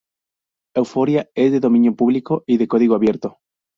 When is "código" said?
2.67-2.95